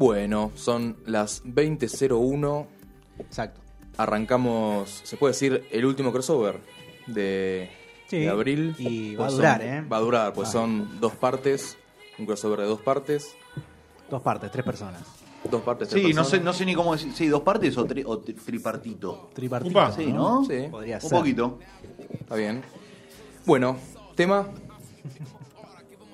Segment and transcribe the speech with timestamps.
[0.00, 2.66] Bueno, son las 20.01.
[3.18, 3.60] Exacto.
[3.98, 6.58] Arrancamos, se puede decir, el último crossover
[7.06, 7.68] de,
[8.08, 8.74] Sí, de abril.
[8.78, 9.80] y va a Pues durar, son- ¿eh?
[9.82, 10.52] Va a durar, pues Ah.
[10.52, 11.76] son dos partes,
[12.18, 13.34] un crossover de dos partes.
[14.08, 15.02] Dos partes, tres personas.
[15.50, 16.44] Dos partes, tres Sí, no sé, personas.
[16.46, 17.12] no sé ni cómo decir.
[17.12, 19.28] Sí, dos partes o, tri- o tri- tripartito.
[19.34, 19.70] Tripartito.
[19.78, 19.92] Upa.
[19.92, 20.46] Sí, ¿no?
[20.46, 21.10] Sí, Podría Un ser.
[21.18, 21.58] poquito.
[22.18, 22.62] está bien.
[23.44, 23.76] Bueno,
[24.14, 24.48] tema.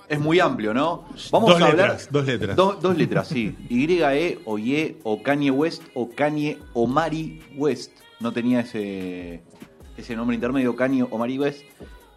[0.08, 1.04] Es muy amplio, ¿no?
[1.32, 1.88] Vamos Dos a hablar.
[1.88, 2.56] letras, dos letras.
[2.56, 3.56] Do- dos letras, sí.
[3.68, 7.90] Y-E o Y o Kanye West o Kanye o Mari West.
[8.20, 9.42] No tenía ese,
[9.96, 11.62] ese nombre intermedio, Kanye o Mari West.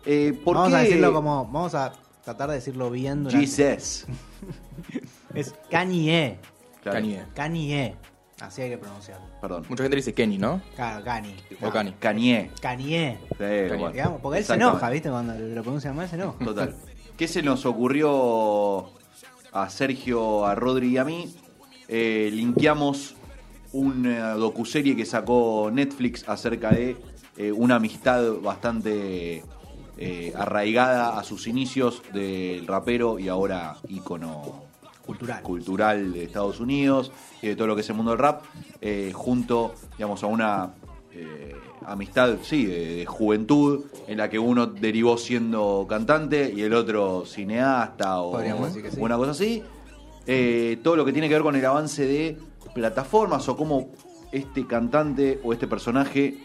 [0.06, 1.46] Eh, ¿Por Vamos qué a decirlo como.
[1.46, 1.92] Vamos a
[2.24, 3.46] tratar de decirlo bien durante.
[3.46, 4.06] Jesus?
[5.34, 6.38] Es Kanye.
[6.82, 7.24] Claro, Kanye.
[7.36, 7.96] Kanye.
[8.42, 9.26] Así hay que pronunciarlo.
[9.42, 9.66] Perdón.
[9.68, 10.62] Mucha gente dice Kenny, ¿no?
[10.76, 11.36] Claro, Kanye.
[11.62, 11.94] O Kanye.
[12.00, 12.52] Kanye.
[12.62, 13.18] Kanye.
[13.32, 13.92] Sí, bueno.
[13.92, 15.10] Digamos, porque él se enoja, ¿viste?
[15.10, 16.44] Cuando lo pronuncian mal se enoja.
[16.44, 16.74] Total.
[17.20, 18.92] ¿Qué se nos ocurrió
[19.52, 21.36] a Sergio, a Rodri y a mí?
[21.90, 23.16] Eh, linkeamos
[23.74, 26.96] una docuserie que sacó Netflix acerca de
[27.36, 29.44] eh, una amistad bastante
[29.98, 34.64] eh, arraigada a sus inicios del rapero y ahora ícono
[35.06, 35.44] Cultural.
[35.44, 38.44] cultural de Estados Unidos y de todo lo que es el mundo del rap,
[38.80, 40.70] eh, junto, digamos, a una
[41.12, 41.54] eh,
[41.92, 47.26] amistad, sí, de, de juventud, en la que uno derivó siendo cantante y el otro
[47.26, 48.80] cineasta o, sí.
[49.00, 49.64] una cosa así.
[50.28, 52.38] Eh, todo lo que tiene que ver con el avance de
[52.74, 53.90] plataformas o cómo
[54.32, 56.38] este cantante o este personaje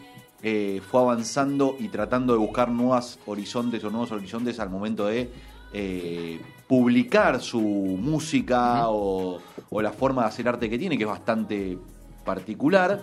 [0.43, 5.31] eh, fue avanzando y tratando de buscar nuevos horizontes o nuevos horizontes al momento de
[5.75, 11.11] eh, publicar su música o, o la forma de hacer arte que tiene, que es
[11.11, 11.77] bastante
[12.25, 13.01] particular.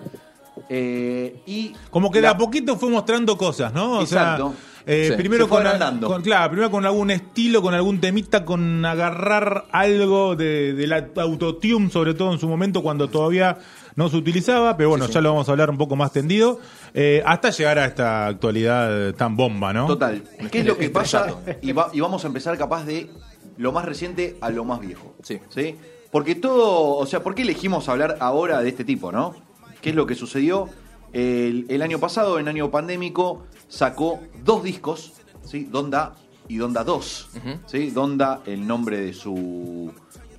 [0.73, 3.99] Eh, y Como que de la- a poquito fue mostrando cosas, ¿no?
[3.99, 4.53] O Exacto.
[4.85, 5.17] sea, eh, Sí.
[5.17, 5.63] primero con,
[5.99, 11.07] con- claro, primero con algún estilo, con algún temita, con agarrar algo de, de la
[11.17, 13.57] autotune, sobre todo en su momento cuando todavía
[13.97, 15.15] no se utilizaba, pero bueno, Sí, sí.
[15.15, 16.59] ya lo vamos a hablar un poco más tendido,
[16.93, 19.87] eh, hasta llegar a esta actualidad tan bomba, ¿no?
[19.87, 20.23] Total.
[20.49, 21.35] ¿Qué es lo que pasa?
[21.61, 23.09] Y, va- y vamos a empezar capaz de
[23.57, 25.15] lo más reciente a lo más viejo.
[25.21, 25.39] Sí.
[25.49, 25.75] ¿Sí?
[26.11, 29.35] Porque todo, o sea, ¿por qué elegimos hablar ahora de este tipo, no?
[29.81, 30.69] ¿Qué es lo que sucedió?
[31.13, 35.13] El, el año pasado, en año pandémico, sacó dos discos,
[35.45, 35.67] ¿sí?
[35.69, 36.15] Donda
[36.47, 37.29] y Donda 2.
[37.37, 37.49] Ujú.
[37.65, 37.89] ¿sí?
[37.91, 39.91] Donda, el nombre de su,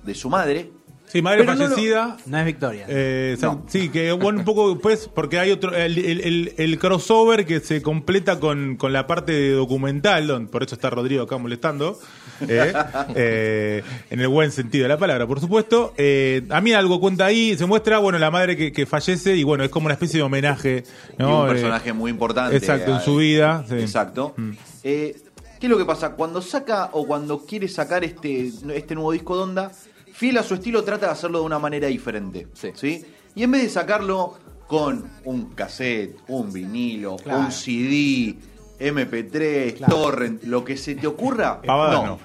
[0.03, 0.71] de su madre.
[1.05, 2.17] Sí, madre Pero no lo- fallecida.
[2.25, 2.85] No es Victoria.
[2.89, 3.63] Eh, No.
[3.67, 7.59] Sí, que bueno, un poco después, porque hay otro, el, el- el- el crossover que
[7.59, 11.99] se completa con, con la parte de documental, don- por eso está Rodrigo acá molestando,
[12.41, 12.73] eh,
[13.15, 15.93] eh, en el buen sentido de la palabra, por supuesto.
[15.97, 19.43] Eh, a mí algo cuenta ahí, se muestra, bueno, la madre que, que fallece y
[19.43, 20.83] bueno, es como una especie de homenaje,
[21.17, 21.29] ¿no?
[21.29, 22.55] y un Eh, personaje muy importante.
[22.57, 23.65] exacto, en su vida.
[23.67, 23.75] sí.
[23.75, 24.33] Exacto.
[24.37, 24.51] Mm.
[24.83, 25.15] Eh,
[25.59, 26.11] ¿Qué es lo que pasa?
[26.11, 29.71] Cuando saca o cuando quiere sacar este, este nuevo disco de Onda,
[30.11, 32.47] fiel a su estilo, trata de hacerlo de una manera diferente.
[32.75, 33.05] Sí.
[33.33, 37.39] Y en vez de sacarlo con un cassette, un vinilo, Claro.
[37.39, 38.35] un CD,
[38.79, 39.95] MP3, Claro.
[39.95, 42.19] torrent, lo que se te ocurra, no.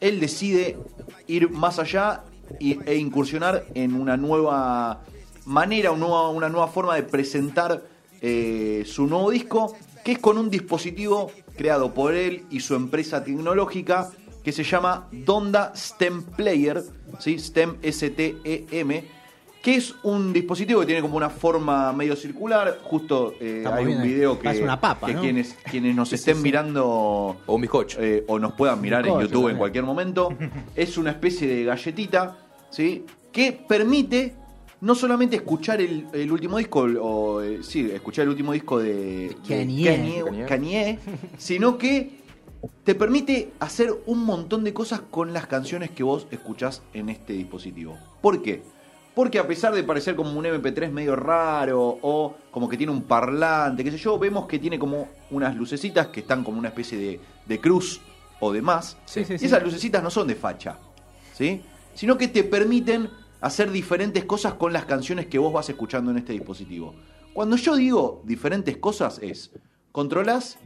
[0.00, 0.76] Él decide
[1.26, 2.24] ir más allá
[2.60, 5.02] y- e incursionar en una nueva
[5.46, 7.82] manera, una nueva, una nueva forma de presentar
[8.20, 13.22] eh, su nuevo disco, que es con un dispositivo creado por él y su empresa
[13.24, 14.10] tecnológica
[14.42, 16.82] que se llama Donda STEM Player,
[17.18, 17.38] ¿sí?
[17.38, 19.04] STEM S-T-E-M,
[19.64, 22.80] que es un dispositivo que tiene como una forma medio circular.
[22.84, 25.22] Justo eh, Estamos hay un viendo, video que, una papa, que ¿no?
[25.22, 26.42] quienes, quienes nos Sí, sí, estén sí.
[26.42, 27.98] mirando O un bizcocho.
[28.02, 30.28] eh, o nos puedan mirar en YouTube en cualquier momento.
[30.76, 32.36] Es una especie de galletita,
[32.68, 33.06] ¿sí?
[33.32, 34.34] Que permite
[34.82, 39.28] no solamente escuchar el, el último disco, o eh, sí, escuchar el último disco de,
[39.28, 39.84] de Kanye.
[39.86, 40.98] Kanye, Kanye,
[41.38, 42.10] sino que
[42.84, 47.32] te permite hacer un montón de cosas con las canciones que vos escuchás en este
[47.32, 47.96] dispositivo.
[48.20, 48.62] ¿Por qué?
[49.14, 53.02] Porque a pesar de parecer como un MP3 medio raro o como que tiene un
[53.02, 56.98] parlante, qué sé yo, vemos que tiene como unas lucecitas que están como una especie
[56.98, 58.00] de, de cruz
[58.40, 58.96] o de más.
[59.04, 59.46] Sí, sí, y sí.
[59.46, 60.78] esas lucecitas no son de facha,
[61.32, 61.62] ¿sí?
[61.94, 63.08] Sino que te permiten
[63.40, 66.94] hacer diferentes cosas con las canciones que vos vas escuchando en este dispositivo.
[67.32, 69.52] Cuando yo digo diferentes cosas es,
[69.92, 70.58] controlás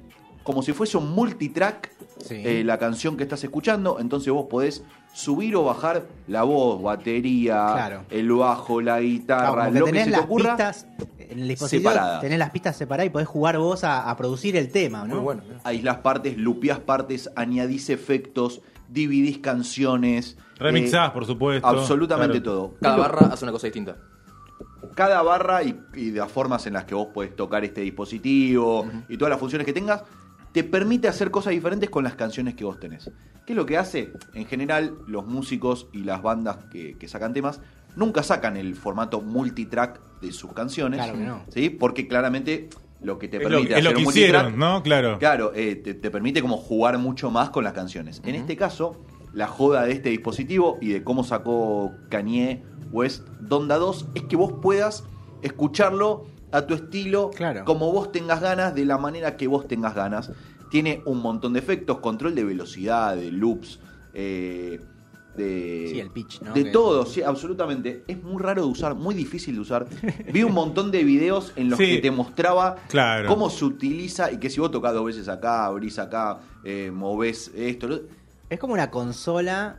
[0.42, 2.34] como si fuese un multitrack Sí.
[2.44, 4.82] eh, la canción que estás escuchando, entonces vos podés
[5.12, 8.04] subir o bajar la voz, batería, Claro.
[8.10, 10.56] el bajo, la Claro, guitarra, que lo que tenés se te las ocurra.
[10.56, 10.86] pistas
[11.18, 12.20] en el dispositivo, separadas.
[12.20, 15.16] tenés las pistas separadas y podés jugar vos a, a producir el tema, ¿no?
[15.16, 15.42] Muy bueno.
[15.64, 20.36] aislás partes, lupeás partes, añadís efectos, dividís canciones.
[20.58, 21.66] Remixás, eh, por supuesto.
[21.66, 22.58] Absolutamente Claro.
[22.58, 22.74] todo.
[22.80, 23.96] Cada barra hace una cosa distinta.
[24.94, 28.86] Cada barra y, y de las formas en las que vos podés tocar este dispositivo
[29.08, 30.02] y todas las funciones que tengas,
[30.52, 33.10] te permite hacer cosas diferentes con las canciones que vos tenés.
[33.46, 34.12] ¿Qué es lo que hace?
[34.34, 37.60] En general, los músicos y las bandas que, que sacan temas
[37.96, 41.00] nunca sacan el formato multitrack de sus canciones.
[41.00, 41.42] Claro que no.
[41.48, 41.70] ¿sí?
[41.70, 42.68] Porque claramente
[43.00, 44.82] lo que te Es lo, permite es lo hacer que un multitrack hicieron, ¿no?
[44.82, 45.18] Claro.
[45.18, 48.20] Claro, eh, te, te permite como jugar mucho más con las canciones.
[48.24, 49.02] En este caso,
[49.32, 54.36] la joda de este dispositivo y de cómo sacó Kanye West Donda 2 es que
[54.36, 55.04] vos puedas
[55.42, 57.64] escucharlo a tu estilo, Claro.
[57.64, 60.30] como vos tengas ganas, de la manera que vos tengas ganas.
[60.70, 63.78] Tiene un montón de efectos, control de velocidad, de loops,
[64.14, 64.80] eh,
[65.36, 66.52] de, Sí, el pitch, ¿no?
[66.52, 68.02] de Que- todo, sí, absolutamente.
[68.08, 69.86] Es muy raro de usar, muy difícil de usar.
[70.32, 71.86] Vi un montón de videos en los Sí.
[71.96, 73.28] que te mostraba Claro.
[73.28, 77.52] cómo se utiliza y que si vos tocás dos veces acá, abrís acá, eh, movés
[77.54, 78.00] esto, lo-
[78.50, 79.76] Es como una consola,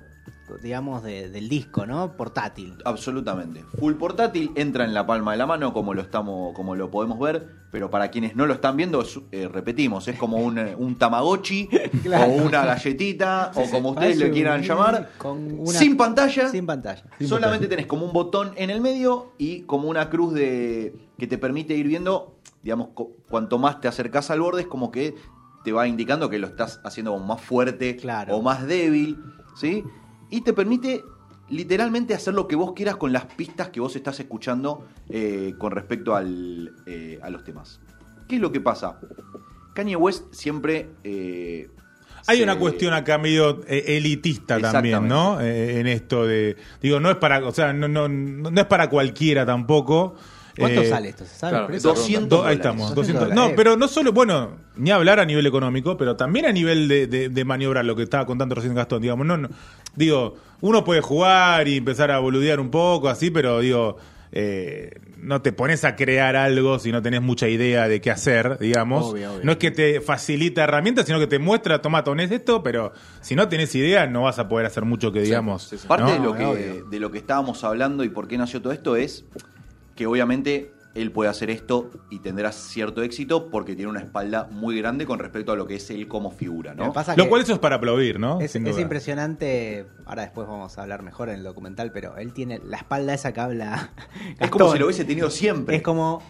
[0.61, 2.15] digamos, de- del disco, ¿no?
[2.17, 2.75] Portátil.
[2.85, 3.63] absolutamente.
[3.79, 7.19] Full portátil, entra en la palma de la mano como lo estamos, como lo podemos
[7.19, 10.75] ver, pero para quienes no lo están viendo, es, eh, repetimos, es como un, eh,
[10.75, 11.67] un tamagotchi
[12.03, 12.31] Claro.
[12.31, 16.49] o una galletita o como ustedes le quieran un- llamar, con una- sin pantalla.
[16.49, 17.03] Sin pantalla.
[17.25, 21.37] Solamente tenés como un botón en el medio y como una cruz de que te
[21.37, 22.89] permite ir viendo, digamos,
[23.29, 25.15] cuanto más te acercás al borde, es como que
[25.63, 28.35] te va indicando que lo estás haciendo como más fuerte Claro.
[28.35, 29.21] o más débil,
[29.55, 29.83] ¿sí?
[30.29, 31.03] Y te permite
[31.49, 35.71] literalmente hacer lo que vos quieras con las pistas que vos estás escuchando eh, con
[35.71, 37.79] respecto al, eh, a los temas.
[38.27, 38.99] ¿Qué es lo que pasa?
[39.73, 40.89] Kanye West siempre...
[41.03, 41.69] eh,
[42.27, 45.41] Hay se- una cuestión acá medio eh, elitista también, ¿no?
[45.41, 46.57] Eh, en esto de.
[46.81, 47.43] Digo, no es para.
[47.47, 50.15] O sea, no, no no es para cualquiera tampoco.
[50.59, 51.25] ¿Cuánto Eh, sale esto?
[51.25, 51.51] ¿Se sabe?
[51.51, 51.89] claro, el precio?
[51.94, 53.50] 200 Do- ahí estamos, 200 200.
[53.50, 57.07] No, pero no solo, bueno, ni hablar a nivel económico, pero también a nivel de,
[57.07, 59.50] de, de maniobrar, lo que estaba contando recién Gastón, digamos, no, no,
[59.95, 63.97] digo, uno puede jugar y empezar a boludear un poco, así, pero digo,
[64.31, 68.57] eh, no te pones a crear algo si no tenés mucha idea de qué hacer,
[68.59, 69.07] digamos.
[69.07, 69.44] Obvio, obvio.
[69.44, 73.35] No es que te facilita herramientas, sino que te muestra, toma, tenés esto, pero si
[73.35, 75.63] no tenés idea, no vas a poder hacer mucho que digamos.
[75.63, 75.88] sí, sí.
[75.88, 76.11] Parte ¿no?
[76.13, 79.25] de, lo que, de lo que estábamos hablando y por qué nació todo esto es
[79.99, 84.77] que obviamente él puede hacer esto y tendrá cierto éxito porque tiene una espalda muy
[84.77, 86.93] grande con respecto a lo que es él como figura, ¿no?
[86.93, 88.39] pasa Lo cual eso es para aplaudir, ¿no?
[88.39, 89.87] es, impresionante.
[90.05, 93.33] Ahora después vamos a hablar mejor en el documental, pero él tiene la espalda esa
[93.33, 93.91] que habla.
[94.39, 95.75] Es como si lo hubiese tenido siempre.
[95.75, 96.23] Es como.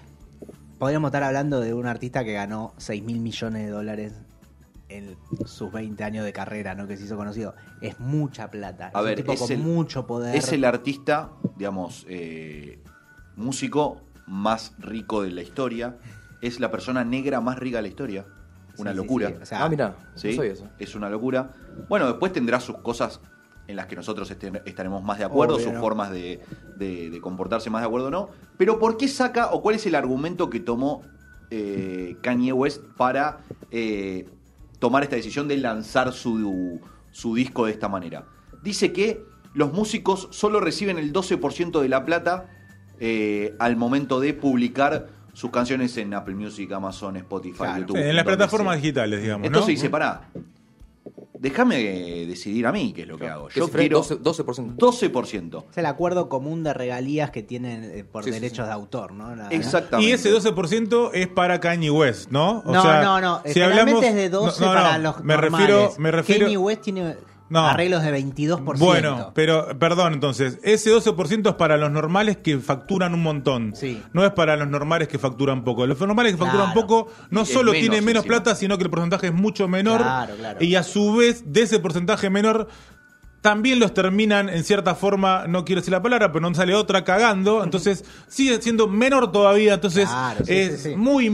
[0.80, 4.13] Podríamos estar hablando de un artista que ganó 6 mil millones de dólares
[4.88, 6.88] en sus 20 años de carrera, ¿no?
[6.88, 7.54] Que se hizo conocido.
[7.81, 8.89] Es mucha plata.
[8.95, 10.36] A es ver, un tipo es con el- mucho poder.
[10.36, 12.81] Es el artista, digamos, eh,
[13.40, 15.98] músico más rico de la historia.
[16.42, 18.26] Es la persona negra más rica de la historia.
[18.78, 19.28] Una Sí, locura.
[19.30, 19.36] sí.
[19.42, 20.30] O sea, ah, mira, ¿sí?
[20.30, 20.68] no sabía eso.
[20.78, 21.52] Es una locura.
[21.90, 23.20] Bueno, después tendrá sus cosas
[23.68, 25.80] en las que nosotros estaremos más de acuerdo, Obvio, sus ¿no?
[25.82, 26.40] formas de,
[26.78, 28.30] de- de comportarse más de acuerdo o no.
[28.58, 31.04] Pero ¿por qué saca o cuál es el argumento que tomó
[31.52, 33.40] eh, Kanye West para
[33.72, 34.28] eh,
[34.80, 36.80] tomar esta decisión de lanzar su,
[37.12, 38.26] su disco de esta manera?
[38.64, 42.50] Dice que los músicos solo reciben el 12% de la plata
[43.00, 47.80] eh, al momento de publicar sus canciones en Apple Music, Amazon, Spotify, Claro.
[47.82, 47.98] YouTube.
[47.98, 48.82] en las plataformas sea.
[48.82, 49.46] digitales, digamos.
[49.48, 49.74] Entonces ¿no?
[49.74, 50.22] dice, pará,
[51.38, 53.48] déjame decidir a mí qué es lo que hago.
[53.48, 54.22] ¿Qué Yo quiero 12%.
[54.22, 54.76] 12%.
[54.76, 55.66] 12%.
[55.72, 58.68] Es el acuerdo común de regalías que tienen eh, por Sí, derechos sí.
[58.68, 59.36] de autor, ¿no?
[59.36, 60.10] La- Exactamente.
[60.10, 62.60] Y ese 12% es para Kanye West, ¿no?
[62.66, 63.42] O no, sea, no, no.
[63.46, 65.68] Si hablamos, es de 12 no, no, para no, los me normales.
[65.70, 66.46] refiero, me refiero.
[66.48, 67.16] Kanye West tiene
[67.50, 67.66] No.
[67.68, 68.78] arreglos de 22%.
[68.78, 73.76] Bueno, pero perdón, entonces, ese 12% es para los normales que facturan un montón.
[73.76, 74.02] Sí.
[74.14, 75.86] No es para los normales que facturan poco.
[75.88, 76.82] Los normales que facturan Claro.
[76.88, 78.36] poco no es solo menos tienen menos encima.
[78.44, 80.02] plata, sino que el porcentaje es mucho menor.
[80.02, 80.64] Claro, claro.
[80.64, 82.68] Y a su vez, de ese porcentaje menor,
[83.42, 87.04] también los terminan en cierta forma, no quiero decir la palabra, pero no sale otra
[87.04, 87.64] cagando.
[87.64, 89.76] Entonces, sigue siendo menor todavía.
[89.76, 90.96] Entonces, Claro, sí, es sí, sí.
[90.96, 91.28] muy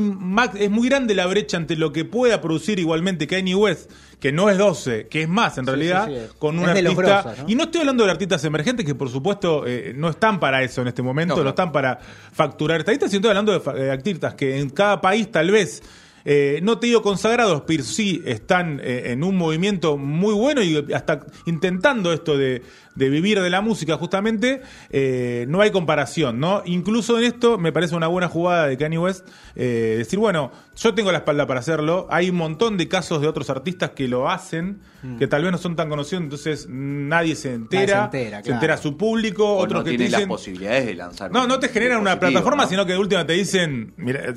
[0.59, 4.49] es muy grande la brecha entre lo que pueda producir igualmente Kanye West, que no
[4.49, 7.35] es 12, que es más en realidad, con un artista.
[7.47, 10.81] Y no estoy hablando de artistas emergentes que por supuesto eh, no están para eso
[10.81, 11.99] en este momento, No, están para
[12.31, 15.81] facturar estadistas, sino estoy hablando de artistas que en cada país tal vez
[16.25, 20.83] eh, no te digo consagrados, pero sí están eh, en un movimiento muy bueno y
[20.93, 22.63] hasta intentando esto de,
[22.95, 26.63] de vivir de la música justamente, eh, no hay comparación, ¿no?
[26.65, 30.93] Incluso en esto me parece una buena jugada de Kanye West eh, decir, bueno, yo
[30.95, 34.29] tengo la espalda para hacerlo, hay un montón de casos de otros artistas que lo
[34.29, 34.79] hacen,
[35.19, 38.55] que tal vez no son tan conocidos, entonces nadie se entera, se entera, se claro.
[38.55, 41.31] entera su público, O otros no que te tiene las posibilidades de lanzar.
[41.31, 42.69] No, no te generan una plataforma, ¿no?
[42.69, 44.33] sino que de última te dicen, mira,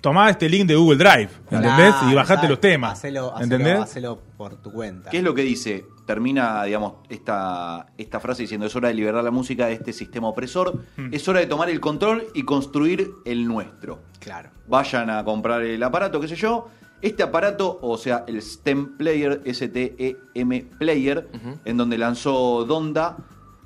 [0.00, 1.92] tomá este link de Google Drive, ¿entendés?
[1.94, 2.92] Claro, y bajate los temas.
[2.92, 3.78] Hacelo, hacelo- ¿Entendés?
[3.80, 5.10] hacelo por tu cuenta.
[5.10, 5.84] ¿Qué es lo que dice?
[6.06, 10.28] Termina, digamos, esta, esta frase diciendo es hora de liberar la música de este sistema
[10.28, 11.08] opresor, Hmm.
[11.12, 14.00] es hora de tomar el control y construir el nuestro.
[14.20, 14.50] Claro.
[14.68, 16.68] Vayan a comprar el aparato, qué sé yo.
[17.02, 21.28] Este aparato, o sea, el STEM Player, S-T-E-M Player,
[21.64, 23.16] en donde lanzó Donda,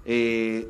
[0.05, 0.69] eh,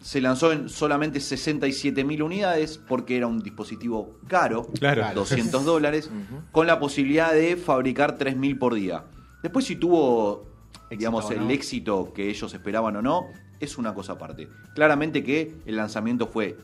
[0.00, 5.04] se lanzó en solamente 67 mil unidades porque era un dispositivo caro, Claro.
[5.14, 6.10] 200 dólares,
[6.52, 9.04] con la posibilidad de fabricar 3.000 por día.
[9.42, 10.46] Después si tuvo,
[10.90, 11.36] digamos, no.
[11.44, 13.26] el éxito que ellos esperaban o no,
[13.60, 14.48] es una cosa aparte.
[14.74, 16.56] Claramente que el lanzamiento fue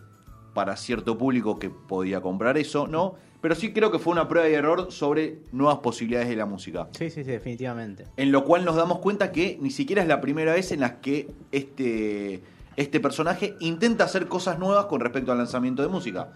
[0.55, 3.17] para cierto público que podía comprar eso, ¿no?
[3.43, 6.89] Pero sí creo que fue una prueba y error sobre nuevas posibilidades de la música.
[6.93, 8.07] Sí, sí, sí, definitivamente.
[8.17, 11.01] En lo cual nos damos cuenta que ni siquiera es la primera vez en la
[11.03, 12.43] que este,
[12.77, 16.29] este personaje intenta hacer cosas nuevas con respecto al lanzamiento de música.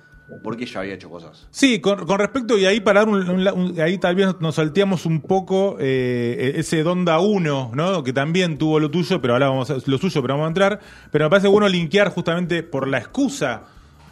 [0.45, 1.49] Porque ya había hecho cosas.
[1.51, 5.77] Sí, con, respecto, y ahí para un, un- ahí tal vez nos salteamos un poco
[5.81, 8.05] eh, ese Donda 1, ¿no?
[8.05, 10.81] Que también tuvo lo tuyo, pero ahora vamos a, lo suyo, pero vamos a entrar.
[11.11, 13.63] Pero me parece bueno linkear justamente por la excusa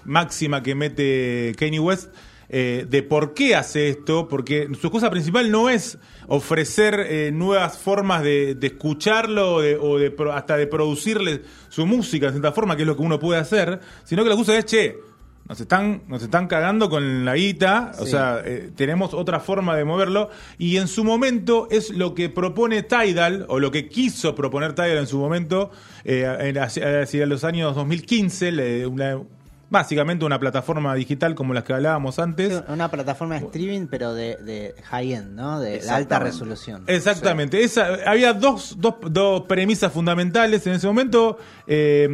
[0.05, 2.13] máxima que mete Kanye West.
[2.51, 7.79] Eh, de por qué hace esto, porque su excusa principal no es ofrecer eh, nuevas
[7.79, 12.33] formas de, de escucharlo o, de, o de pro- hasta de producirle su música de
[12.33, 14.97] cierta forma, que es lo que uno puede hacer, sino que la excusa es, che,
[15.49, 19.85] nos están, nos están cagando con la guita, o sea, eh, tenemos otra forma de
[19.85, 20.29] moverlo,
[20.59, 24.99] y en su momento es lo que propone Tidal, o lo que quiso proponer Tidal
[24.99, 25.71] en su momento,
[26.05, 29.23] eh, en- hacia, hacia los años 2015, le- una-
[29.71, 32.57] básicamente una plataforma digital como las que hablábamos antes.
[32.57, 35.61] Sí, una plataforma de streaming, pero de, de high-end, ¿no?
[35.61, 36.25] De, alta Exactamente.
[36.33, 36.85] resolución.
[36.87, 37.63] Exactamente.
[37.63, 41.39] Esa, había dos, dos, dos premisas fundamentales en ese momento.
[41.67, 42.09] Eh,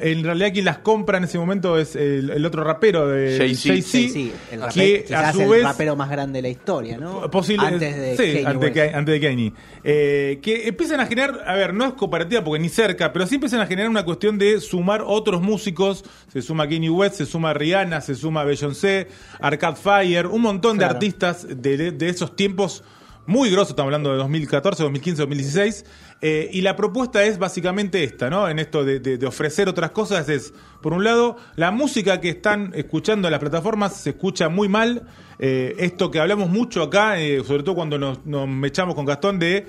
[0.00, 3.68] en realidad quien las compra en ese momento es el, el otro rapero de Jay-Z.
[3.68, 6.48] Jay-Z, Sí, sí, el rape- que a su el vez rapero más grande de la
[6.48, 7.30] historia, ¿no?
[7.30, 9.52] posible Antes de sí, Kanye antes, que- antes de Kanye.
[9.84, 13.36] Eh, que empiezan a generar, a ver, no es cooperativa porque ni cerca, pero sí
[13.36, 16.04] empiezan a generar una cuestión de sumar otros músicos.
[16.32, 19.08] Se suma Kanye West, se suma Rihanna, se suma Beyoncé,
[19.40, 22.82] Arcade Fire, un montón de artistas de, de esos tiempos
[23.28, 25.84] muy grosos, estamos hablando de 2014, 2015, 2016.
[26.22, 28.48] eh, y la propuesta es básicamente esta, ¿no?
[28.48, 32.28] En esto de, de- de ofrecer otras cosas es, por un lado, la música que
[32.30, 35.02] están escuchando en las plataformas se escucha muy mal.
[35.40, 39.38] eh, esto que hablamos mucho acá, eh, sobre todo cuando nos, nos mechamos con Gastón,
[39.40, 39.66] de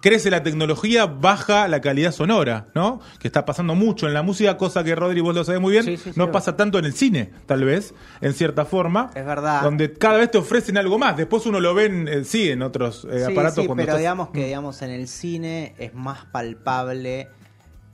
[0.00, 3.00] crece la tecnología, baja la calidad sonora, ¿no?
[3.20, 5.84] Que está pasando mucho en la música, cosa que Rodri vos lo sabés muy bien,
[5.84, 6.18] Sí, sí, sí.
[6.18, 9.10] no pasa tanto en el cine, tal vez, en cierta forma.
[9.14, 9.62] Es verdad.
[9.62, 11.16] Donde cada vez te ofrecen algo más.
[11.16, 13.98] Después uno lo ve en, eh, sí, en otros eh, aparatos sí, cuando pero estás-
[13.98, 17.28] digamos que digamos en el cine es más palpable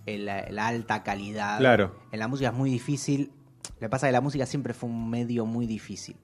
[0.07, 1.59] la, la alta calidad.
[1.59, 1.95] Claro.
[2.13, 3.31] En la música es muy difícil.
[3.75, 6.17] Lo que pasa es que la música siempre fue un medio muy difícil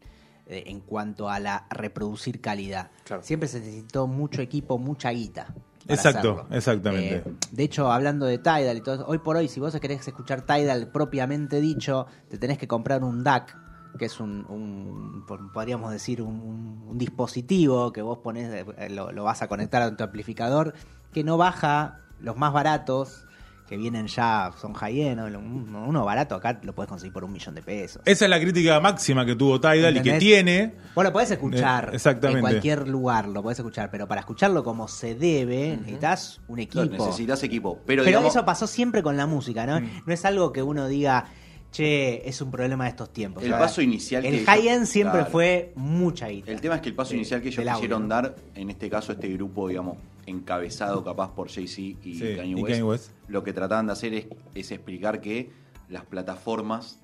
[0.51, 2.91] eh, en cuanto a la reproducir calidad.
[3.05, 3.23] Claro.
[3.23, 5.47] Siempre se necesitó mucho equipo, mucha guita.
[5.89, 6.47] Exacto, hacerlo.
[6.57, 7.17] exactamente.
[7.17, 10.07] Eh, de hecho, hablando de Tidal y todo eso, hoy por hoy, si vos querés
[10.07, 13.57] escuchar Tidal propiamente dicho, te tenés que comprar un DAC,
[13.99, 19.25] que es un, podríamos decir, un, un- un dispositivo que vos ponés, eh, lo, lo
[19.25, 20.75] vas a conectar a tu amplificador,
[21.13, 23.27] que no baja los más baratos,
[23.71, 25.39] que vienen ya, son high-end, ¿no?
[25.39, 28.03] uno, uno barato acá lo podés conseguir por un millón de pesos.
[28.05, 30.75] Esa es la crítica máxima que tuvo Tidal y que tiene.
[30.93, 32.41] Vos lo podés escuchar Eh, exactamente.
[32.41, 37.07] en cualquier lugar, lo podés escuchar, pero para escucharlo como se debe, necesitas un equipo.
[37.07, 37.75] Necesitas equipo.
[37.87, 39.81] Pero, Pero digamos, eso pasó siempre con la música, ¿no?
[39.81, 40.03] Mm.
[40.05, 41.27] No es algo que uno diga,
[41.73, 43.43] che, es un problema de estos tiempos.
[43.43, 45.31] El O sea, paso inicial que El high-end siempre claro.
[45.33, 46.51] fue mucha guita.
[46.51, 49.13] El tema es que el paso de- inicial que ellos quisieron dar, en este caso
[49.13, 49.97] este grupo, digamos,
[50.27, 53.11] encabezado capaz por Jay-Z y, Sí, Kanye, y West, Kanye West.
[53.29, 55.51] lo que trataban de hacer es, es explicar que
[55.89, 56.99] las plataformas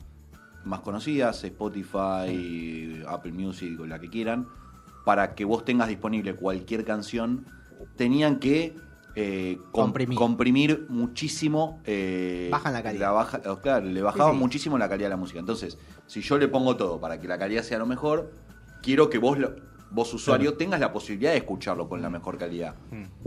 [0.64, 4.46] más conocidas, Spotify, Apple Music o la que quieran,
[5.04, 7.46] para que vos tengas disponible cualquier canción,
[7.96, 8.74] tenían que
[9.16, 10.18] eh, com- Comprimir.
[10.18, 11.80] comprimir muchísimo.
[11.86, 13.12] eh, Bajan la calidad.
[13.12, 14.38] baja- oh, claro, le bajaban sí.
[14.38, 15.40] muchísimo la calidad de la música.
[15.40, 18.30] Entonces, si yo le pongo todo para que la calidad sea lo mejor,
[18.82, 19.54] quiero que vos, lo-
[19.90, 22.74] vos usuario, tengas la posibilidad de escucharlo con la mejor calidad.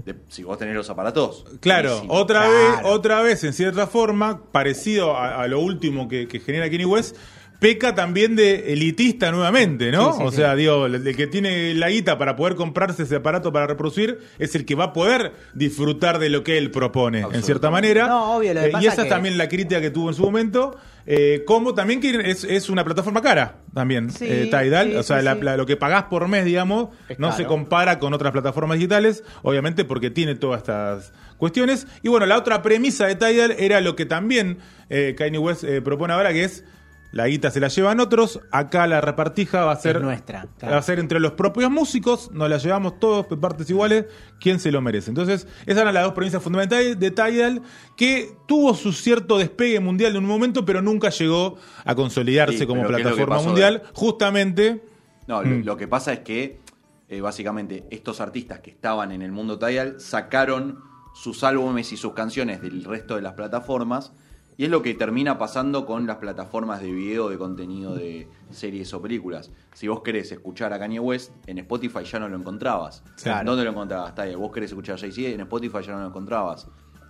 [0.06, 1.46] De- si vos tenés los aparatos.
[1.60, 2.14] Claro, buenísimo.
[2.14, 2.54] otra Claro.
[2.54, 6.86] vez, otra vez, en cierta forma, parecido a, a lo último que, que genera Kanye
[6.86, 7.16] West,
[7.60, 10.14] peca también de elitista nuevamente, ¿no?
[10.14, 10.38] Sí, sí, o sí.
[10.38, 14.20] sea, digo, el, el que tiene la guita para poder comprarse ese aparato para reproducir
[14.40, 18.08] es el que va a poder disfrutar de lo que él propone, en cierta manera.
[18.08, 20.10] No, obvio, lo que Eh, pasa y esa que- es también la crítica que tuvo
[20.10, 20.78] en su momento.
[21.12, 24.92] eh, como también que es, es una plataforma cara, también, Sí, eh, Tidal.
[24.92, 25.42] sí, o sea, sí, la- sí.
[25.42, 27.38] la- lo que pagás por mes, digamos, Es no caro.
[27.38, 31.88] se compara con otras plataformas digitales, obviamente porque tiene todas estas cuestiones.
[32.04, 34.60] Y bueno, la otra premisa de Tidal era lo que también
[34.92, 36.64] eh, Kanye West eh, propone ahora, que es
[37.12, 40.74] la guita se la llevan otros, acá la repartija va a ser Es nuestra, claro.
[40.74, 44.06] Va a ser entre los propios músicos, nos la llevamos todos por partes iguales,
[44.40, 45.10] quién se lo merece.
[45.10, 47.62] Entonces, esas eran las dos premisas fundamentales de Tidal,
[47.98, 52.66] que tuvo su cierto despegue mundial en un momento, pero nunca llegó a consolidarse Sí,
[52.68, 54.84] como pero ¿qué es lo que plataforma mundial, justamente
[55.28, 55.64] No, lo- Mm.
[55.66, 56.60] lo que pasa es que
[57.08, 60.78] eh, básicamente estos artistas que estaban en el mundo Tidal sacaron
[61.16, 64.12] sus álbumes y sus canciones del resto de las plataformas
[64.60, 68.94] y es lo que termina pasando con las plataformas de video de contenido de series
[68.94, 69.52] o películas.
[69.74, 73.02] Si vos querés escuchar a Kanye West, en Spotify ya no lo encontrabas.
[73.24, 73.52] Claro.
[73.52, 74.14] ¿Dónde lo encontrabas?
[74.16, 74.36] Tidal.
[74.36, 76.68] Vos querés escuchar a Jay-Z, en Spotify ya no lo encontrabas.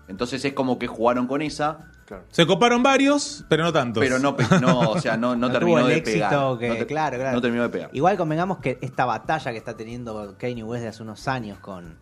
[0.07, 1.91] Entonces es como que jugaron con esa,
[2.29, 4.03] se coparon varios, pero no tantos.
[4.03, 6.57] pero no, no, o sea, no, no, No terminó tuvo el de éxito pegar.
[6.59, 7.35] que- no te- claro, claro.
[7.35, 7.89] No terminó de pegar.
[7.93, 11.97] Igual convengamos que esta batalla que está teniendo Kanye West de hace unos años con,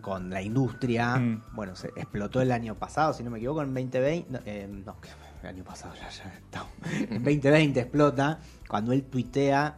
[0.00, 1.42] con la industria, Mm.
[1.52, 4.96] bueno, se explotó el año pasado, si no me equivoco, en 2020, no, eh, no,
[5.42, 6.70] el año pasado ya, ya estamos.
[7.10, 9.76] En 2020 explota cuando él tuitea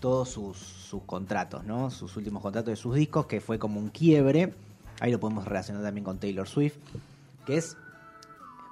[0.00, 1.90] todos sus, sus contratos, ¿no?
[1.90, 4.54] Sus últimos contratos de sus discos, que fue como un quiebre.
[5.00, 6.76] Ahí lo podemos relacionar también con Taylor Swift,
[7.44, 7.76] que es...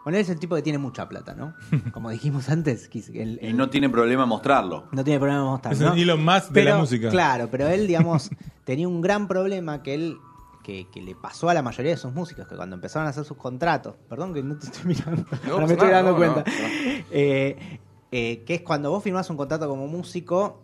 [0.05, 1.55] Bueno, él es el tipo que tiene mucha plata, ¿no?
[1.93, 4.85] Como dijimos antes, el- Y no tiene problema en mostrarlo.
[4.93, 7.09] no tiene problema en mostrar, Es el Elon Musk de Pero, la música.
[7.09, 8.31] Claro, pero él, digamos,
[8.65, 10.19] tenía un gran problema que él
[10.65, 13.25] que, que le pasó a la mayoría de sus músicos, que cuando empezaron a hacer
[13.25, 16.17] sus contratos, perdón que no te estoy mirando, ahora pasa me estoy nada, dando no,
[16.17, 17.79] cuenta, no, Eh,
[18.11, 20.63] eh, que es cuando vos firmás un contrato como músico,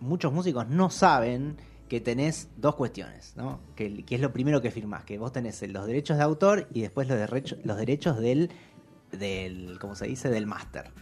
[0.00, 1.56] muchos músicos no saben
[1.88, 3.60] que tenés dos cuestiones, ¿no?
[3.74, 6.82] Que, que es lo primero que firmás, que vos tenés los derechos de autor y
[6.82, 8.50] después los, derechos los derechos del,
[9.10, 10.28] del, ¿cómo se dice?
[10.30, 10.92] Del máster.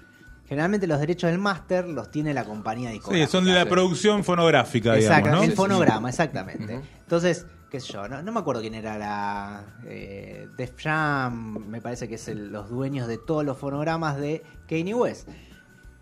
[0.46, 3.30] Generalmente los derechos del máster los tiene la compañía Sí, discográfica.
[3.30, 5.50] son de la producción fonográfica, Exacto, digamos, ¿no?
[5.50, 6.80] el fonograma, exactamente.
[7.00, 11.80] Entonces, qué sé yo, no, no me acuerdo quién era la eh, Def Jam, me
[11.80, 15.28] parece que es el- los dueños de todos los fonogramas de Kanye West.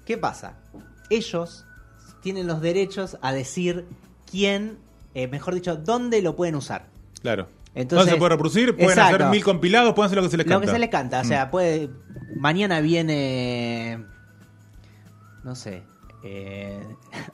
[0.04, 0.54] ¿Qué pasa?
[1.10, 1.64] Ellos
[2.22, 3.86] tienen los derechos a decir
[4.30, 4.78] quién,
[5.14, 6.86] eh, mejor dicho, dónde lo pueden usar.
[7.22, 7.48] Claro.
[7.74, 9.16] Entonces- no se puede reproducir, pueden Exacto.
[9.16, 10.66] hacer mil compilados, pueden hacer lo que se les Lo canta.
[10.66, 11.26] que se les canta, o Mm.
[11.28, 11.90] sea, puede.
[12.36, 14.04] Mañana viene.
[15.44, 15.82] No sé.
[16.28, 16.82] Eh,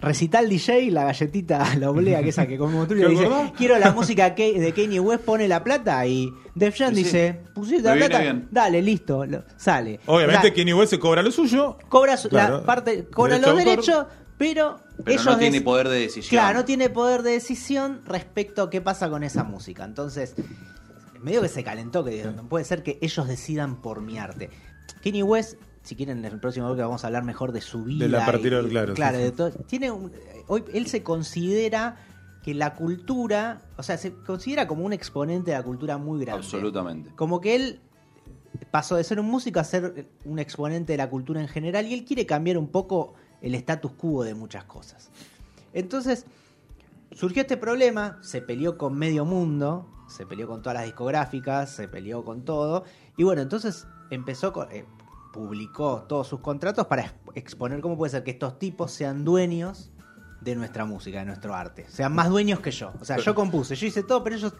[0.00, 3.28] recital DJ, la galletita, la oblea, que esa que comemos tú, y ¿Te dice?
[3.56, 6.06] Quiero la música que- de Kanye West, pone la plata.
[6.06, 8.48] Y Def Jam Sí, dice: Pusiste la plata, bien.
[8.50, 9.98] dale, listo, lo- sale.
[10.06, 11.78] Obviamente sea, Kanye West se cobra lo suyo.
[11.88, 12.58] cobra su- Claro.
[12.58, 14.06] la parte, cobra Derecho los derechos,
[14.38, 16.30] pero, Pero ellos no tiene poder de decisión.
[16.30, 19.84] Claro, no tiene poder de decisión respecto a qué pasa con esa música.
[19.84, 20.34] Entonces,
[21.22, 24.50] medio que se calentó, que no puede ser que ellos decidan por mi arte.
[25.04, 28.04] Kanye West, si quieren en el próximo bloque vamos a hablar mejor de su vida.
[28.04, 28.62] De la y- partida,
[28.94, 29.50] claro, sí, de todo.
[29.50, 30.12] Tiene un-
[30.48, 31.96] hoy él se considera
[32.42, 36.38] que la cultura, o sea, se considera como un exponente de la cultura muy grande.
[36.44, 37.10] Absolutamente.
[37.14, 37.80] Como que él
[38.70, 41.94] pasó de ser un músico a ser un exponente de la cultura en general y
[41.94, 45.10] él quiere cambiar un poco el status quo de muchas cosas.
[45.72, 46.26] Entonces,
[47.12, 51.88] surgió este problema, se peleó con medio mundo, se peleó con todas las discográficas, se
[51.88, 52.84] peleó con todo,
[53.16, 54.84] y bueno, entonces empezó, con- eh,
[55.32, 59.90] publicó todos sus contratos para ex- exponer cómo puede ser que estos tipos sean dueños
[60.40, 62.92] de nuestra música, de nuestro arte, sean más dueños que yo.
[63.00, 64.52] O sea, yo compuse, yo hice todo, pero ellos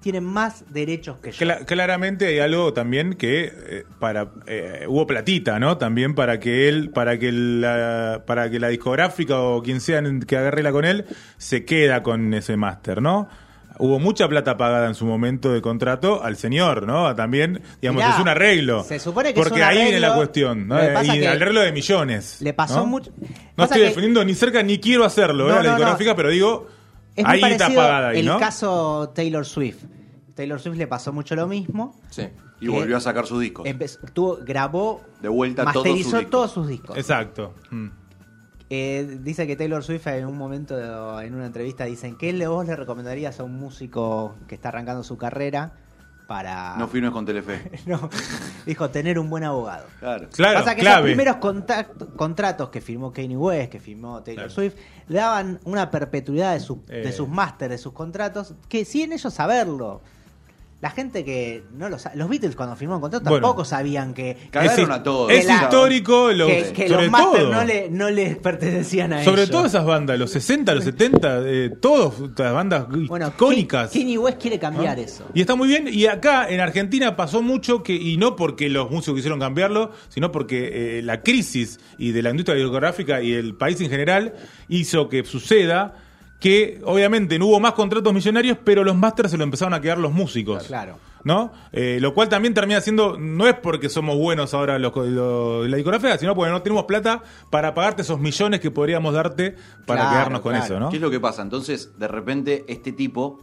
[0.00, 1.44] tienen más derechos que yo.
[1.44, 5.78] Cla- claramente hay algo también que eh, para eh, hubo platita, ¿no?
[5.78, 10.36] También para que él, para que la, para que la discográfica o quien sea que
[10.36, 11.06] agarrela con él
[11.38, 13.28] se queda con ese máster, ¿no?
[13.78, 17.14] Hubo mucha plata pagada en su momento de contrato al señor, ¿no?
[17.14, 18.84] También, digamos, Mirá, es un arreglo.
[18.84, 20.76] se supone que es Porque un ahí viene la cuestión, ¿no?
[20.82, 22.40] Y arreglo de millones.
[22.40, 22.86] le pasó ¿no?
[22.86, 23.10] mucho-
[23.56, 25.52] No estoy que- defendiendo ni cerca ni quiero hacerlo, No, ¿eh?
[25.52, 25.76] a la no, no.
[25.76, 26.66] discográfica, pero digo,
[27.14, 28.38] Es ahí está pagada ahí, el ¿no?
[28.38, 29.84] caso Taylor Swift.
[30.34, 31.98] Taylor Swift le pasó mucho lo mismo.
[32.10, 32.28] Sí.
[32.60, 33.24] Y volvió a sacar.
[33.64, 36.30] Empezó- tuvo- grabó, De vuelta todos sus masterizó discos.
[36.30, 36.96] todos sus discos.
[36.96, 37.54] Exacto.
[37.70, 37.88] Mm.
[38.68, 42.66] Eh, dice que Taylor Swift en un momento, en una entrevista, dicen que le- vos
[42.66, 45.72] le recomendarías a un músico que está arrancando su carrera
[46.26, 46.74] para...
[46.76, 47.70] No firmes con Telefe.
[47.86, 48.10] No,
[48.66, 49.86] dijo tener un buen abogado.
[50.00, 50.28] Claro.
[50.34, 50.96] Claro, Pasa que clave.
[51.12, 54.50] esos primeros contacto- contratos que firmó Kanye West, que firmó Taylor Claro.
[54.54, 54.74] Swift,
[55.06, 57.02] le daban una perpetuidad de, sus Eh.
[57.04, 60.00] de sus másteres, de sus contratos, que sin ellos saberlo.
[60.78, 63.46] La gente que no lo sabe, los Beatles cuando firmaron contrato Bueno.
[63.46, 65.32] tampoco sabían que Cagaron es, a todos.
[65.32, 67.52] Es la- histórico, lo- que, que sobre los Masters todo.
[67.54, 69.50] no le, no les pertenecían a Sobre ellos.
[69.50, 73.90] todo esas bandas, los 60, los 70, eh, todas las bandas bueno, icónicas.
[73.90, 75.02] Ke- Kanye West quiere cambiar ¿no?
[75.02, 75.24] eso.
[75.32, 75.88] Y está muy bien.
[75.90, 80.30] Y acá en Argentina pasó mucho que, y no porque los músicos quisieron cambiarlo, sino
[80.30, 84.34] porque eh, la crisis y de la industria discográfica y el país en general
[84.68, 85.94] hizo que suceda
[86.40, 89.98] que obviamente no hubo más contratos millonarios, pero los masters se lo empezaron a quedar
[89.98, 90.64] los músicos.
[90.64, 90.98] Claro.
[91.24, 91.50] ¿No?
[91.72, 95.76] Eh, lo cual también termina siendo, no es porque somos buenos ahora los, los- la
[95.76, 97.20] discografía, sino porque no tenemos plata
[97.50, 100.64] para pagarte esos millones que podríamos darte para Claro, quedarnos con claro.
[100.64, 100.88] eso, ¿no?
[100.90, 101.42] ¿Qué es lo que pasa?
[101.42, 103.40] Entonces, de repente, este tipo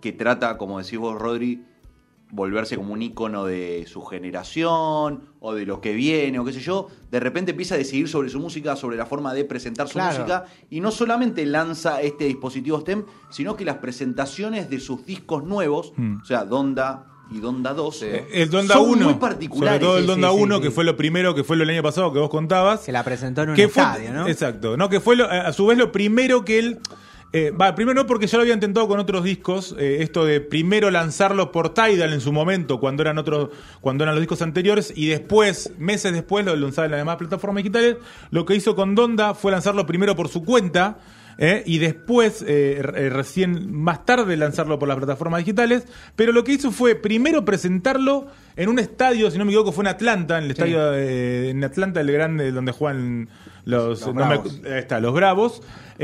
[0.00, 1.64] que trata, como decís vos, Rodri,
[2.32, 6.60] volverse como un ícono de su generación o de lo que viene o qué sé
[6.60, 9.94] yo, de repente empieza a decidir sobre su música, sobre la forma de presentar su
[9.94, 10.18] Claro.
[10.18, 15.44] música y no solamente lanza este dispositivo STEM, sino que las presentaciones de sus discos
[15.44, 16.20] nuevos, Mm.
[16.22, 18.06] o sea, Donda y Donda 2, Sí.
[18.32, 19.80] El Donda son 1, muy particulares.
[19.80, 20.62] sobre todo el sí, Donda sí, sí, 1, sí.
[20.62, 22.82] que fue lo primero, que fue lo del año pasado que vos contabas.
[22.82, 24.26] Se la presentó en un que fue, ¿no?
[24.26, 26.78] Exacto, no, que fue lo- a su vez lo primero que él...
[27.32, 30.40] eh, va, primero no porque ya lo había intentado con otros discos, eh, esto de
[30.40, 34.92] primero lanzarlo por Tidal en su momento, cuando eran otros, cuando eran los discos anteriores,
[34.96, 37.96] y después, meses después, lo lanzaba en las demás plataformas digitales.
[38.30, 40.98] Lo que hizo con Donda fue lanzarlo primero por su cuenta,
[41.42, 45.84] eh, y después, eh, eh, recién más tarde, lanzarlo por las plataformas digitales.
[46.14, 49.84] Pero lo que hizo fue primero presentarlo en un estadio, si no me equivoco, fue
[49.84, 53.28] en Atlanta, en el estadio de- en Atlanta, el grande, donde juegan
[53.64, 54.60] los, Los no me- Bravos.
[54.64, 55.62] ahí está, los Bravos.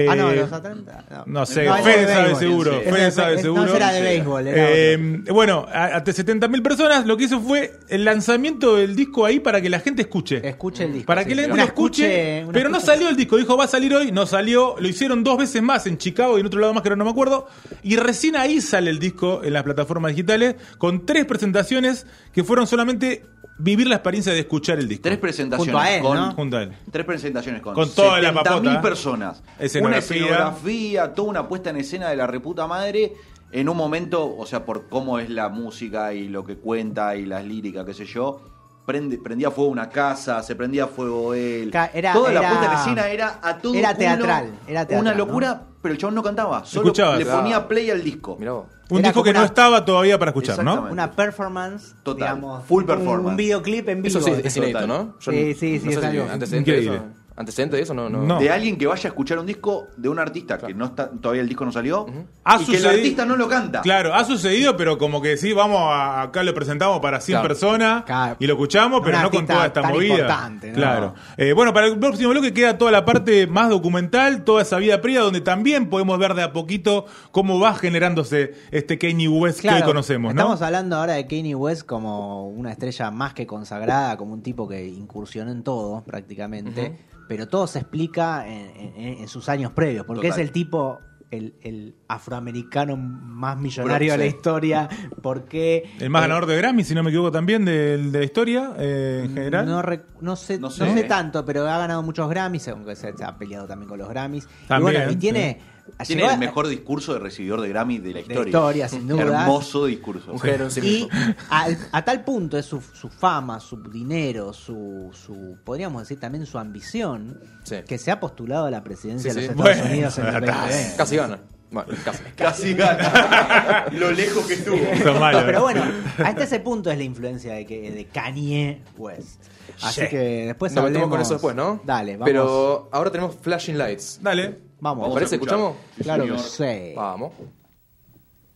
[0.08, 1.04] ah, no, Eh, los Atlanta.
[1.10, 2.72] No, no sé, No, Fede de sabe béisbol, seguro.
[2.84, 2.90] sí.
[2.90, 3.62] Fede sabe seguro.
[3.64, 4.04] no será de Sí.
[4.04, 4.96] béisbol, era Eh,
[5.32, 9.70] bueno, ante 70.000 personas, lo que hizo fue el lanzamiento del disco ahí para que
[9.70, 10.46] la gente escuche.
[10.46, 11.06] Escuche el disco.
[11.06, 11.28] Para sí.
[11.30, 13.36] que la gente escuche, una pero no salió el disco.
[13.38, 14.12] Dijo, va a salir hoy.
[14.12, 14.76] No salió.
[14.78, 17.04] Lo hicieron dos veces más en Chicago y en otro lado más que ahora no
[17.04, 17.46] me acuerdo.
[17.82, 22.66] Y recién ahí sale el disco en las plataformas digitales con tres presentaciones que fueron
[22.66, 23.24] solamente
[23.58, 25.02] vivir la experiencia de escuchar el disco.
[25.02, 26.32] Tres presentaciones Junto a él, con ¿no?
[26.32, 26.76] Junto a él.
[26.90, 28.80] Tres presentaciones con, Con toda la 70.000 papota.
[28.82, 29.42] personas.
[29.58, 30.16] Escenografía.
[30.16, 33.12] Una escenografía, toda una puesta en escena de la reputa madre.
[33.52, 37.24] En un momento, o sea, por cómo es la música y lo que cuenta y
[37.26, 38.40] las líricas, qué sé yo.
[38.84, 41.72] Prende, prendía fuego una casa, se prendía fuego él.
[41.94, 45.10] Era- Toda la puesta en escena era a todo era culo, teatral, era teatral, Una
[45.12, 45.18] ¿no?
[45.18, 46.64] locura, pero el chabón no cantaba.
[46.64, 48.36] Solo le ponía play al disco.
[48.38, 48.66] Mirá vos.
[48.88, 50.82] Un Era disco que no estaba todavía para escuchar, ¿no?
[50.90, 52.64] Una performance, Total, digamos.
[52.66, 53.30] full performance.
[53.30, 54.18] Un videoclip en vivo.
[54.18, 54.86] Eso sí, es inédito.
[54.86, 55.14] ¿no?
[55.20, 56.96] Yo Sí, sí, sí, no sé si algo antecedente de increíble.
[56.96, 57.25] eso.
[57.38, 57.92] ¿Antecedente de eso?
[57.92, 58.22] No, no.
[58.22, 58.38] No.
[58.40, 61.42] De alguien que vaya a escuchar un disco de un artista que no está todavía
[61.42, 62.06] el disco no salió
[62.44, 63.82] Ha y que el artista no lo canta.
[63.82, 67.48] Claro, ha sucedido, pero como que sí, vamos a, acá lo presentamos para 100 Claro.
[67.48, 68.36] personas Claro.
[68.38, 70.14] y lo escuchamos, pero Un no con toda esta tan movida.
[70.14, 70.74] importante, ¿no?
[70.74, 71.14] Claro.
[71.36, 75.02] Eh, bueno, para el próximo bloque queda toda la parte más documental, toda esa vida
[75.02, 79.68] privada, donde también podemos ver de a poquito cómo va generándose este Kanye West que
[79.68, 80.40] hoy conocemos, ¿no?
[80.40, 84.66] Estamos hablando ahora de Kanye West como una estrella más que consagrada, como un tipo
[84.66, 86.96] que incursionó en todo prácticamente,
[87.28, 90.40] pero todo se explica en, en- en sus años previos, porque Total.
[90.40, 94.88] es el tipo, el, el afroamericano más millonario de la historia,
[95.22, 95.90] porque...
[95.98, 98.72] El más eh, ganador de Grammy, si no me equivoco, también de, de la historia
[98.78, 99.66] eh, en general.
[99.66, 100.92] No, rec- no sé, No no sé.
[100.94, 101.04] sé.
[101.04, 104.46] tanto, pero ha ganado muchos Grammys, aunque se, se ha peleado también con los Grammys.
[104.68, 105.60] También, y bueno, y tiene...
[106.06, 108.46] Tiene llegó el a- mejor discurso de recibidor de Grammy de la historia.
[108.46, 109.22] historia, sin duda.
[109.22, 110.32] Hermoso discurso.
[110.32, 111.08] Un sí Y
[111.50, 116.44] al- a, tal punto es su, su fama, su dinero, su, su, podríamos decir también
[116.46, 117.76] su ambición, Sí.
[117.86, 119.58] que se ha postulado a la presidencia Sí, de los sí.
[119.60, 120.52] Estados Bueno, Unidos en el está.
[120.60, 120.96] 2020.
[120.96, 121.38] Casi gana.
[121.68, 122.22] Bueno, casi.
[122.36, 123.86] Casi gana.
[123.92, 124.78] Lo lejos que estuvo.
[125.02, 125.42] Son malos.
[125.44, 125.82] Pero bueno,
[126.24, 129.42] hasta ese punto es la influencia de, que, de Kanye West.
[129.82, 130.06] Así Sí.
[130.08, 131.80] que después Nos hablemos con eso después, ¿no?
[131.84, 132.26] Dale, vamos.
[132.26, 134.20] Pero ahora tenemos Flashing Lights.
[134.22, 134.58] Dale.
[134.80, 135.02] Vamos.
[135.02, 135.34] Vamos a ¿Parece?
[135.36, 135.76] ¿Escuchamos?
[136.02, 136.92] Claro que sí.
[136.94, 137.32] Vamos.